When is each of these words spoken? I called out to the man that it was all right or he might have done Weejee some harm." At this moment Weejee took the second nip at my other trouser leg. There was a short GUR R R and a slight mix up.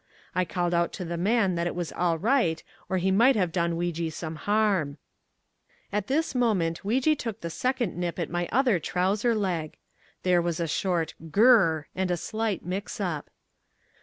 I 0.33 0.45
called 0.45 0.73
out 0.73 0.91
to 0.93 1.05
the 1.05 1.15
man 1.15 1.53
that 1.53 1.67
it 1.67 1.75
was 1.75 1.91
all 1.91 2.17
right 2.17 2.63
or 2.89 2.97
he 2.97 3.11
might 3.11 3.35
have 3.35 3.51
done 3.51 3.75
Weejee 3.77 4.11
some 4.11 4.35
harm." 4.35 4.97
At 5.93 6.07
this 6.07 6.33
moment 6.33 6.81
Weejee 6.83 7.15
took 7.15 7.41
the 7.41 7.51
second 7.51 7.95
nip 7.95 8.17
at 8.17 8.27
my 8.31 8.49
other 8.51 8.79
trouser 8.79 9.35
leg. 9.35 9.77
There 10.23 10.41
was 10.41 10.59
a 10.59 10.67
short 10.67 11.13
GUR 11.29 11.55
R 11.55 11.61
R 11.75 11.87
and 11.95 12.09
a 12.09 12.17
slight 12.17 12.65
mix 12.65 12.99
up. 12.99 13.29